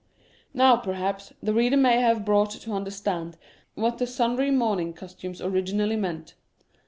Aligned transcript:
Now, 0.55 0.77
perhaps, 0.77 1.31
the 1.43 1.53
reader 1.53 1.77
may 1.77 1.99
have 1.99 2.15
been 2.17 2.25
brought 2.25 2.49
to 2.49 2.71
understand 2.73 3.37
what 3.75 3.99
the 3.99 4.07
sundry 4.07 4.49
mourning 4.49 4.93
costumes 4.93 5.39
originally 5.39 5.95
meant. 5.95 6.33